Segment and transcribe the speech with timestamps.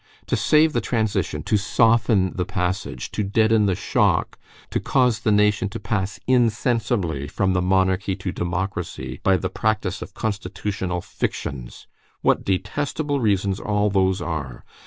[0.25, 4.39] To save the transition, to soften the passage, to deaden the shock,
[4.71, 10.01] to cause the nation to pass insensibly from the monarchy to democracy by the practice
[10.01, 14.65] of constitutional fictions,—what detestable reasons all those are!